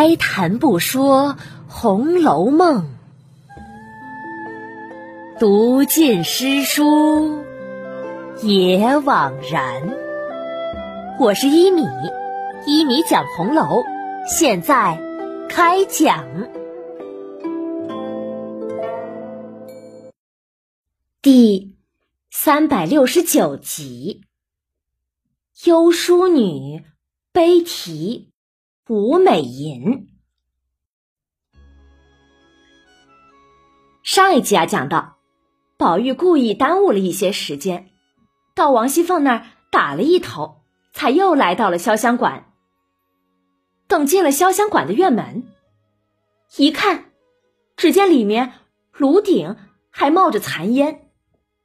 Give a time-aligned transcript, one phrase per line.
[0.00, 1.34] 哀谈不说
[1.68, 2.86] 《红楼梦》，
[5.38, 7.44] 读尽诗书
[8.42, 9.94] 也枉然。
[11.18, 11.82] 我是一米，
[12.66, 13.84] 一米讲红楼，
[14.26, 14.98] 现在
[15.50, 16.26] 开讲
[21.20, 21.76] 第
[22.30, 24.22] 三百六十九集
[25.68, 26.82] 《幽淑女
[27.32, 28.28] 悲啼》。
[28.90, 30.08] 吴美银。
[34.02, 35.18] 上一集啊，讲到
[35.78, 37.88] 宝玉故意耽误了一些时间，
[38.56, 40.62] 到王熙凤那儿打了一头，
[40.92, 42.52] 才又来到了潇湘馆。
[43.86, 45.46] 等进了潇湘馆的院门，
[46.56, 47.12] 一看，
[47.76, 48.54] 只见里面
[48.90, 49.54] 炉顶
[49.90, 51.12] 还冒着残烟，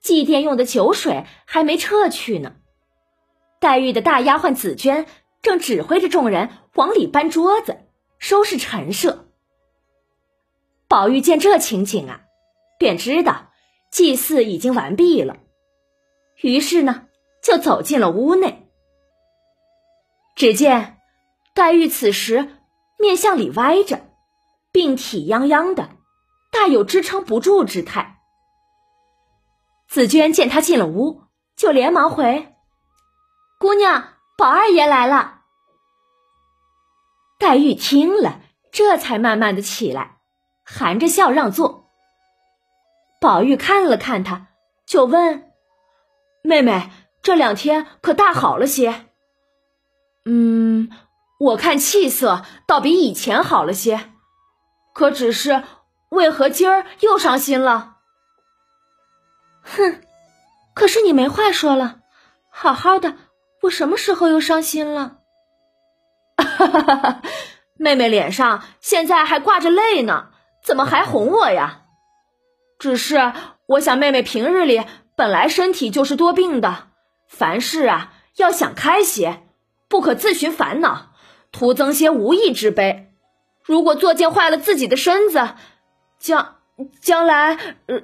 [0.00, 2.56] 祭奠用的酒水还没撤去呢。
[3.60, 5.06] 黛玉的大丫鬟紫鹃。
[5.42, 7.80] 正指挥着众人往里搬桌子、
[8.18, 9.28] 收拾陈设。
[10.88, 12.20] 宝玉见这情景啊，
[12.78, 13.50] 便知道
[13.90, 15.38] 祭祀已经完毕了，
[16.40, 17.08] 于是呢，
[17.42, 18.68] 就走进了屋内。
[20.36, 20.98] 只见
[21.54, 22.56] 黛玉此时
[22.98, 24.00] 面向里歪着，
[24.70, 25.90] 病体泱泱的，
[26.50, 28.20] 大有支撑不住之态。
[29.88, 31.22] 紫娟见她进了屋，
[31.56, 32.54] 就连忙回
[33.58, 34.08] ：“姑娘。”
[34.42, 35.42] 宝二爷来了。
[37.38, 38.40] 黛玉听了，
[38.72, 40.16] 这才慢慢的起来，
[40.64, 41.92] 含着笑让座。
[43.20, 44.48] 宝玉看了看他，
[44.84, 45.52] 就问
[46.42, 46.90] ：“妹妹，
[47.22, 49.06] 这两天可大好了些
[50.26, 50.90] ？”“嗯，
[51.38, 54.10] 我看气色倒比以前好了些，
[54.92, 55.62] 可只是
[56.08, 57.98] 为何今儿又伤心了
[59.62, 60.02] ？”“哼，
[60.74, 62.00] 可是你没话说了，
[62.50, 63.18] 好好的。”
[63.62, 65.18] 我什么时候又伤心了？
[66.36, 67.22] 哈哈哈哈
[67.74, 70.30] 妹妹脸上现在还挂着泪呢，
[70.62, 71.82] 怎么还哄我呀？
[72.78, 73.32] 只是
[73.66, 76.88] 我想，妹妹平日里本来身体就是多病的，
[77.28, 79.42] 凡事啊要想开些，
[79.88, 81.12] 不可自寻烦恼，
[81.52, 83.12] 徒增些无益之悲。
[83.62, 85.50] 如果作践坏了自己的身子，
[86.18, 86.56] 将
[87.00, 87.56] 将来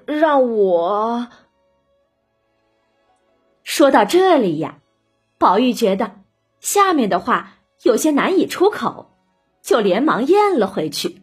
[0.07, 1.27] 让我
[3.65, 4.79] 说到这里呀。
[5.39, 6.21] 宝玉觉得
[6.61, 9.17] 下面的话有些难以出口，
[9.63, 11.23] 就连忙咽了回去。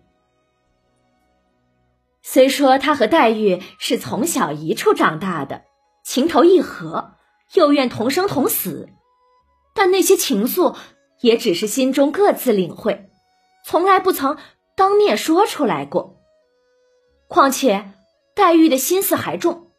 [2.21, 5.65] 虽说他和黛玉是从小一处长大的，
[6.03, 7.15] 情投意合，
[7.53, 8.89] 又愿同生同死，
[9.75, 10.75] 但那些情愫
[11.19, 13.09] 也只是心中各自领会，
[13.65, 14.37] 从来不曾
[14.75, 16.21] 当面说出来过。
[17.27, 17.91] 况且
[18.33, 19.71] 黛玉的心思还重，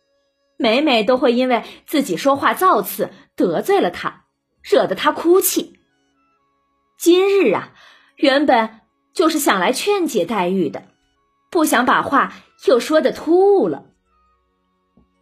[0.56, 4.25] 每每都会因为自己说话造次得罪了他。
[4.68, 5.78] 惹得他哭泣。
[6.98, 7.72] 今日啊，
[8.16, 8.80] 原本
[9.12, 10.88] 就是想来劝解黛玉的，
[11.50, 12.32] 不想把话
[12.66, 13.84] 又说的突兀了。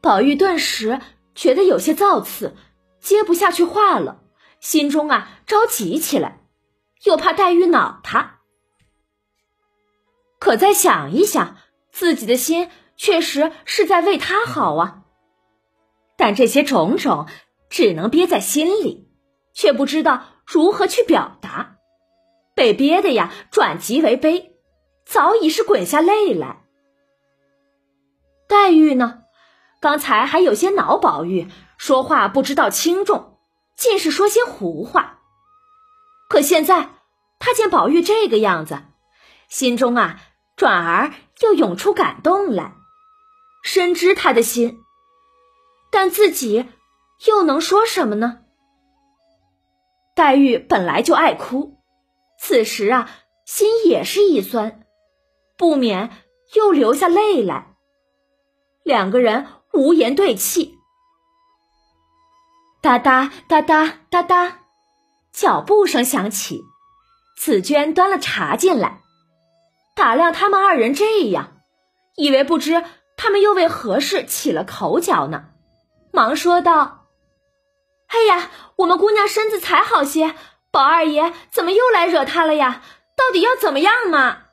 [0.00, 1.00] 宝玉顿时
[1.34, 2.54] 觉得有些造次，
[3.00, 4.22] 接不下去话了，
[4.60, 6.41] 心中啊着急起来，
[7.04, 8.41] 又怕黛玉恼他。
[10.38, 11.56] 可再想一想，
[11.91, 15.03] 自己的心确实是在为他好啊，
[16.16, 17.27] 但这些种种
[17.69, 19.03] 只能憋在心里。
[19.54, 21.76] 却不知道如何去表达，
[22.54, 24.56] 被憋的呀转极为悲，
[25.06, 26.65] 早已是滚下泪来。
[28.47, 29.22] 黛玉呢，
[29.81, 31.48] 刚才还有些恼宝玉
[31.78, 33.38] 说话不知道轻重，
[33.76, 35.20] 尽是说些胡话。
[36.28, 36.91] 可现在
[37.38, 38.82] 他见宝玉这个样子，
[39.48, 40.21] 心中啊
[40.56, 42.75] 转而又涌出感动来，
[43.62, 44.81] 深知他的心，
[45.91, 46.66] 但自己
[47.26, 48.44] 又能说什么呢？
[50.14, 51.78] 黛玉本来就爱哭，
[52.38, 53.10] 此时啊，
[53.44, 54.86] 心也是一酸，
[55.56, 56.10] 不免
[56.54, 57.75] 又流下泪来。
[58.84, 60.78] 两个人无言对泣，
[62.80, 64.60] 哒哒哒哒哒哒，
[65.33, 66.62] 脚步声响起，
[67.36, 69.00] 紫娟端了茶进来，
[69.97, 71.56] 打量他们二人这样，
[72.15, 72.84] 以为不知
[73.16, 75.47] 他们又为何事起了口角呢，
[76.12, 77.03] 忙说道。
[78.15, 80.37] 哎呀，我们姑娘身子才好些，
[80.71, 82.81] 宝二爷怎么又来惹她了呀？
[83.16, 84.45] 到底要怎么样嘛？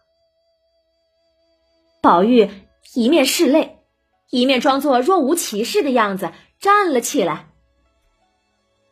[2.02, 2.50] 宝玉
[2.96, 3.84] 一面拭泪，
[4.32, 7.50] 一面装作若无其事的样子站了起来。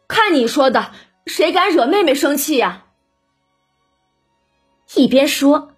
[0.07, 0.91] 看你说的，
[1.25, 2.85] 谁敢惹妹妹生气呀？
[4.93, 5.73] 一边说，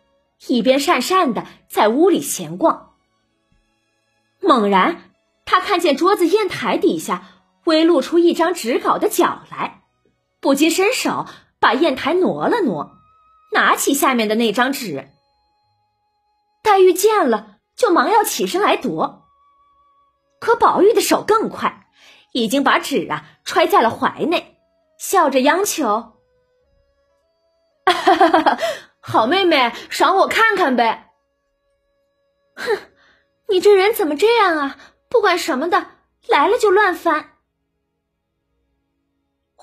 [0.48, 2.96] 一边讪讪的在屋里闲逛。
[4.42, 5.14] 猛然，
[5.46, 7.38] 他看见桌子砚台底下。
[7.66, 9.84] 微露出一张纸稿的角来，
[10.40, 11.26] 不禁伸手
[11.60, 12.98] 把砚台挪了挪，
[13.52, 15.10] 拿起下面的那张纸。
[16.64, 19.26] 黛玉见了，就忙要起身来夺，
[20.40, 21.88] 可宝玉的手更快，
[22.34, 24.58] 已经把纸啊揣在了怀内，
[24.98, 26.14] 笑着央求
[29.02, 31.12] ：“好妹妹，赏我看看呗。”
[32.56, 32.78] 哼，
[33.50, 34.78] 你这人怎么这样啊？
[35.10, 35.88] 不管什么的，
[36.28, 37.31] 来了就乱翻。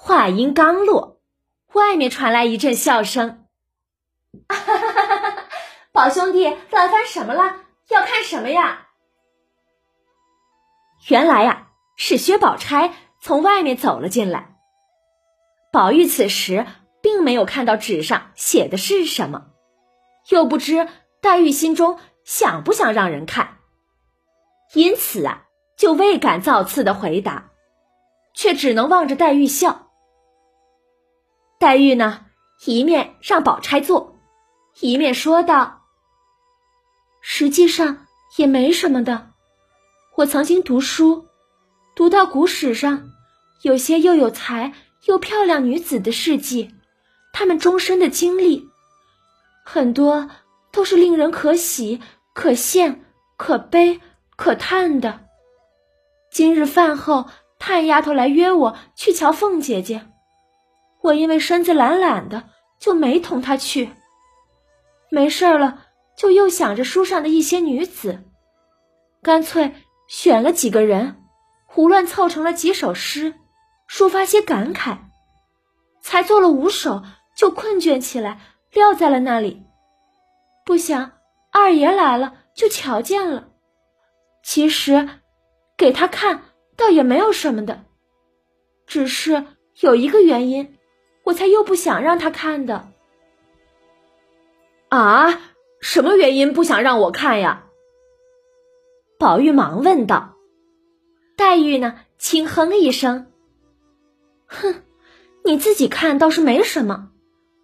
[0.00, 1.20] 话音刚落，
[1.74, 3.46] 外面传来一阵笑声。
[4.48, 5.44] 哈哈哈哈哈！
[5.92, 7.56] 宝兄弟，乱翻什么了？
[7.88, 8.86] 要看什么呀？
[11.08, 14.56] 原来呀，是薛宝钗从外面走了进来。
[15.72, 16.64] 宝玉此时
[17.02, 19.48] 并没有看到纸上写的是什么，
[20.30, 20.88] 又不知
[21.20, 23.58] 黛玉心中想不想让人看，
[24.72, 25.42] 因此啊，
[25.76, 27.50] 就未敢造次的回答，
[28.32, 29.87] 却只能望着黛玉笑。
[31.58, 32.26] 黛玉呢，
[32.64, 34.16] 一面让宝钗坐。
[34.80, 35.82] 一面说道
[37.20, 38.06] ：“实际上
[38.36, 39.32] 也没什么的。
[40.14, 41.26] 我曾经读书，
[41.96, 43.10] 读到古史上
[43.62, 44.72] 有些又有才
[45.06, 46.72] 又漂亮女子的事迹，
[47.32, 48.68] 她们终身的经历，
[49.64, 50.30] 很多
[50.70, 52.00] 都是令人可喜、
[52.32, 53.00] 可羡、
[53.36, 54.00] 可悲、
[54.36, 55.26] 可叹的。
[56.30, 57.28] 今日饭后，
[57.58, 60.06] 探丫头来约我去瞧凤姐姐，
[61.02, 63.90] 我因为身子懒懒的，就没同他去。”
[65.10, 65.86] 没事了，
[66.16, 68.24] 就又想着书上的一些女子，
[69.22, 69.74] 干脆
[70.06, 71.22] 选了几个人，
[71.66, 73.34] 胡乱凑成了几首诗，
[73.88, 74.98] 抒发些感慨，
[76.02, 77.02] 才做了五首，
[77.36, 78.40] 就困倦起来，
[78.72, 79.62] 撂在了那里。
[80.66, 81.12] 不想
[81.50, 83.48] 二爷来了，就瞧见了。
[84.42, 85.08] 其实
[85.76, 86.42] 给他看，
[86.76, 87.84] 倒也没有什么的，
[88.86, 89.46] 只是
[89.80, 90.77] 有一个原因，
[91.28, 92.90] 我才又不想让他看的。
[94.88, 95.40] 啊，
[95.78, 97.66] 什么原因不想让我看呀？
[99.18, 100.36] 宝玉忙问道。
[101.36, 103.30] 黛玉呢，轻哼一声
[104.48, 104.82] ：“哼，
[105.44, 107.10] 你自己看倒是没什么，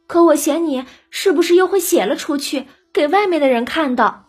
[0.07, 4.27] 可我嫌你是不是又会写了出去给外面的人看的？”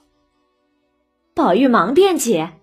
[1.35, 2.53] 宝玉忙辩解：“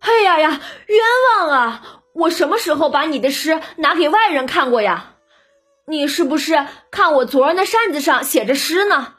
[0.00, 1.00] 哎呀呀，冤
[1.36, 2.02] 枉啊！
[2.14, 5.16] 我什么时候把你的诗拿给外人看过呀？
[5.88, 9.14] 你是不是看我昨儿那扇子上写着诗呢？”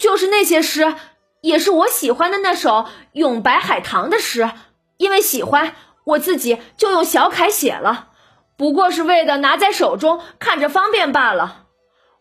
[0.00, 0.94] 就是那些诗，
[1.40, 2.70] 也是我喜欢的那首
[3.12, 4.50] 《咏白海棠》的诗，
[4.96, 8.08] 因为喜欢，我自己就用小楷写了，
[8.56, 11.66] 不过是为了拿在手中看着方便罢了。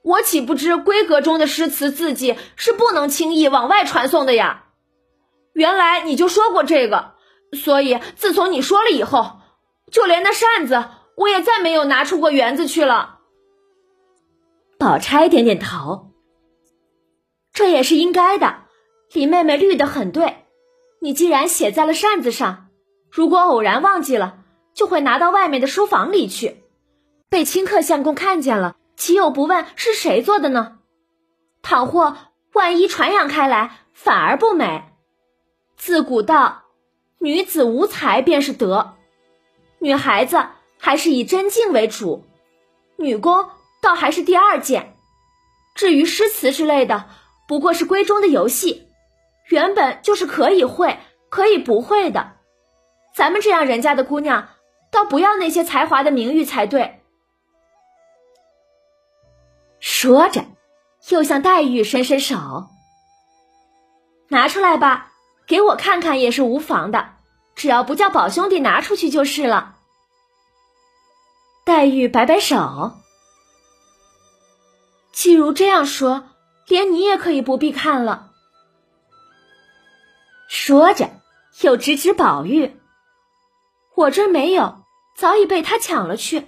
[0.03, 4.65] 我岂不知闺阁中的诗词字迹是不能轻易往外传送的呀？
[5.53, 7.15] 原来你就说过这个，
[7.53, 9.39] 所以自从你说了以后，
[9.91, 10.85] 就连那扇子
[11.17, 13.14] 我也再没有拿出过园子去了。
[14.85, 16.11] 宝钗点点头。
[17.51, 18.65] 这也是应该的，
[19.13, 20.45] 李妹妹虑得很对。
[21.01, 22.67] 你既然写在了扇子上，
[23.09, 24.43] 如果偶然忘记了，
[24.75, 26.61] 就会拿到外面的书房里去，
[27.29, 30.77] 被清客相公看见了，岂有不问是谁做的呢？
[31.63, 32.15] 倘或
[32.53, 34.83] 万一传扬开来，反而不美。
[35.77, 36.61] 自古道，
[37.17, 38.93] 女子无才便是德，
[39.79, 40.45] 女孩子
[40.77, 42.23] 还是以真静为主，
[42.97, 43.49] 女工
[43.85, 44.97] 倒还是第二件。
[45.75, 47.05] 至于诗词之类的。
[47.47, 48.87] 不过是闺中的游戏，
[49.49, 50.97] 原本就是可以会，
[51.29, 52.37] 可以不会的。
[53.13, 54.49] 咱们这样人家的姑娘，
[54.89, 57.03] 倒不要那些才华的名誉才对。
[59.79, 60.45] 说着，
[61.09, 62.65] 又向黛玉伸伸手，
[64.29, 65.11] 拿出来吧，
[65.45, 67.09] 给我看看也是无妨的，
[67.53, 69.75] 只要不叫宝兄弟拿出去就是了。
[71.63, 72.93] 黛玉摆摆手，
[75.15, 76.29] 既如这样说。
[76.67, 78.31] 连你也可以不必看了。
[80.47, 81.11] 说着，
[81.61, 82.79] 又指指宝玉
[83.95, 84.83] ：“我这儿没有，
[85.15, 86.47] 早已被他抢了去。”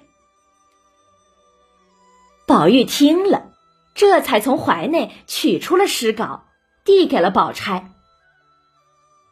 [2.47, 3.53] 宝玉听了，
[3.93, 6.47] 这才从怀内取出了诗稿，
[6.83, 7.93] 递给了宝钗。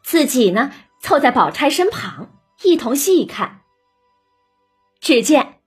[0.04, 2.30] 自己呢，凑在宝钗身旁，
[2.62, 3.62] 一同细看。
[5.00, 5.60] 只见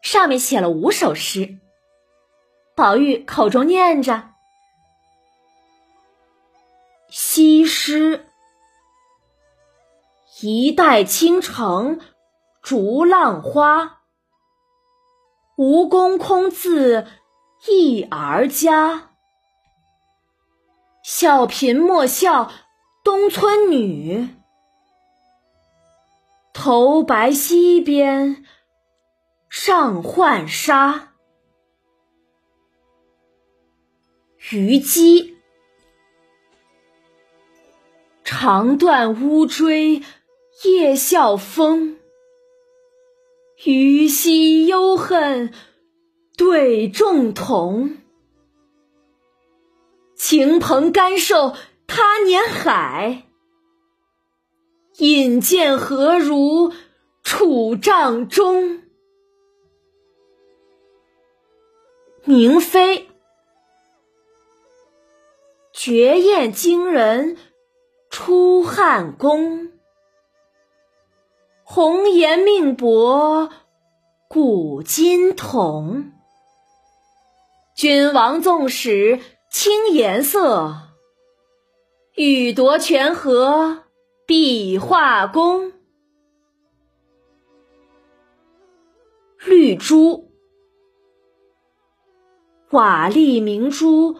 [0.00, 1.58] 上面写了五首诗，
[2.80, 4.30] 宝玉口中念着。
[7.10, 8.26] 西施，
[10.40, 12.00] 一代倾城
[12.62, 14.00] 逐浪花。
[15.58, 17.06] 吴宫空自
[17.68, 19.10] 一儿家。
[21.02, 22.50] 小贫莫笑
[23.04, 24.26] 东村女，
[26.54, 28.46] 头白溪边
[29.50, 31.09] 上浣纱。
[34.40, 35.36] 虞姬。
[38.24, 40.02] 长断乌骓
[40.64, 41.98] 夜啸风，
[43.56, 45.52] 虞兮忧恨
[46.38, 47.98] 对众童。
[50.16, 51.54] 晴朋甘受
[51.86, 53.26] 他年海，
[54.98, 56.72] 引荐何如
[57.22, 58.82] 楚帐中。
[62.24, 63.09] 明妃，
[65.82, 67.38] 绝艳惊人
[68.10, 69.72] 出汉宫，
[71.64, 73.48] 红颜命薄
[74.28, 76.12] 古今同。
[77.74, 79.20] 君王纵使
[79.50, 80.74] 轻颜色，
[82.14, 83.84] 欲夺权和
[84.26, 85.72] 壁画宫。
[89.46, 90.30] 绿珠。
[92.68, 94.18] 瓦砾明珠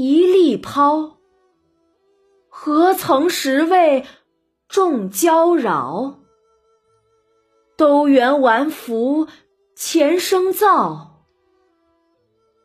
[0.00, 1.18] 一粒抛，
[2.48, 4.06] 何曾识味
[4.68, 6.18] 众娇娆？
[7.76, 9.26] 都缘玩服
[9.74, 11.24] 前生造，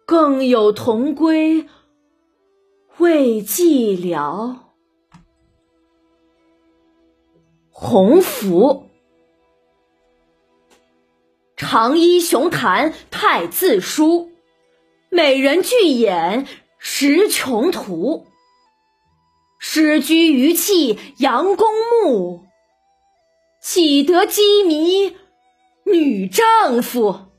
[0.05, 1.67] 更有同归
[2.99, 4.57] 未寂寥。
[7.71, 8.91] 鸿福，
[11.55, 14.29] 长揖雄谈太字书。
[15.09, 16.47] 美人巨眼
[16.85, 18.27] 识穷途，
[19.57, 21.69] 失居于气杨公
[22.03, 22.45] 墓，
[23.61, 25.15] 岂得羁迷
[25.85, 27.31] 女丈夫？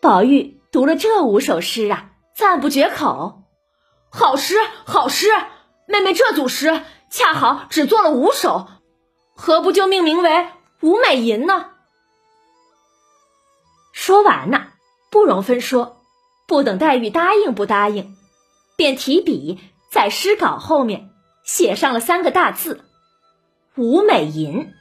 [0.00, 3.42] 宝玉读了这五首诗啊，赞不绝口。
[4.08, 4.54] 好诗，
[4.86, 5.26] 好诗！
[5.86, 8.68] 妹妹这组诗恰好只做了五首，
[9.34, 10.30] 何不就命名为
[10.82, 11.72] 《吴美吟》呢？
[13.92, 14.68] 说完呢。
[15.10, 15.99] 不容分说，
[16.50, 18.16] 不等黛玉答应不答应，
[18.74, 21.10] 便提笔在诗稿后面
[21.44, 22.84] 写上了三个大字
[23.78, 24.72] “五美吟”，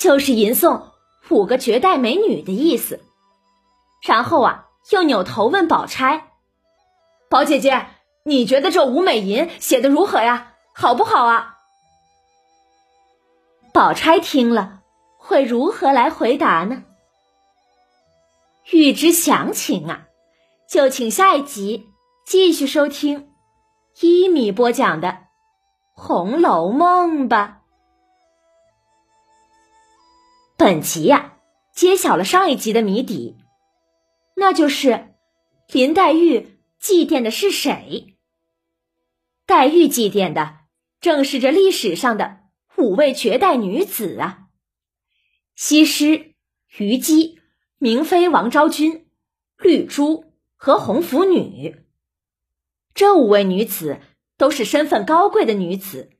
[0.00, 0.84] 就是吟诵
[1.28, 3.00] 五个绝代美女的意思。
[4.02, 6.30] 然后啊，又扭头问宝钗
[7.28, 7.88] ：“宝姐姐，
[8.24, 10.54] 你觉得这五美吟写的如何呀？
[10.72, 11.58] 好不好啊？”
[13.74, 14.80] 宝钗听了，
[15.18, 16.84] 会如何来回答呢？
[18.70, 20.06] 欲知详情啊，
[20.72, 21.90] 就请下一集
[22.24, 23.30] 继续收听
[24.00, 25.08] 一米播讲的
[25.92, 27.60] 《红楼梦》吧。
[30.56, 31.36] 本集呀，
[31.74, 33.36] 揭晓了上一集的谜底，
[34.34, 35.14] 那就是
[35.70, 38.16] 林黛玉祭奠的是谁？
[39.44, 40.60] 黛玉祭奠的
[41.02, 42.38] 正是这历史上的
[42.78, 44.46] 五位绝代女子啊，
[45.54, 46.32] 西施、
[46.66, 47.42] 虞姬。
[47.76, 49.06] 明妃王昭君、
[49.58, 50.31] 绿珠
[50.64, 51.84] 和红拂女，
[52.94, 53.98] 这五位女子
[54.38, 56.12] 都是身份高贵的女子，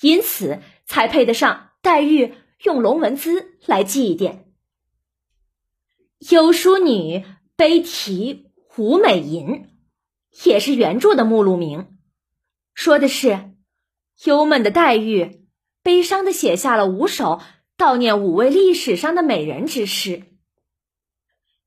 [0.00, 4.46] 因此才配得上黛玉用龙纹姿来祭奠。
[6.28, 8.34] 幽淑女悲题
[8.66, 9.46] 《胡美吟》，
[10.44, 11.96] 也是原著的目录名，
[12.74, 13.52] 说的是
[14.24, 15.46] 忧闷的黛玉
[15.84, 17.40] 悲伤的写下了五首
[17.78, 20.24] 悼念五位历史上的美人之诗。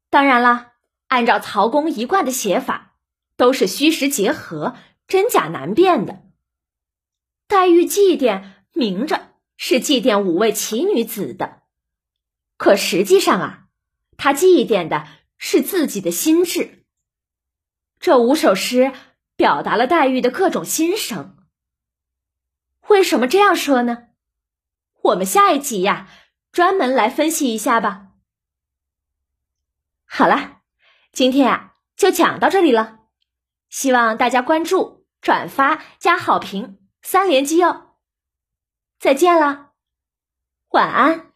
[0.10, 0.74] 当然啦，
[1.16, 2.98] 按照曹公一贯的写法，
[3.38, 4.76] 都是虚实结合、
[5.08, 6.24] 真假难辨的。
[7.48, 11.62] 黛玉祭奠明着是祭奠五位奇女子的，
[12.58, 13.68] 可实际上啊，
[14.18, 15.08] 她祭奠的
[15.38, 16.84] 是自己的心智。
[18.02, 18.92] 这五首诗
[19.38, 21.38] 表达了黛玉的各种心声。
[22.90, 24.10] 为什么这样说呢？
[25.02, 26.10] 我们下一集呀，
[26.52, 28.08] 专门来分析一下吧。
[30.04, 30.62] 好了，
[31.16, 33.00] 今天啊就讲到这里了，
[33.70, 37.92] 希望大家关注、转发、加好评三连击哦！
[39.00, 39.72] 再见了，
[40.72, 41.32] 晚安。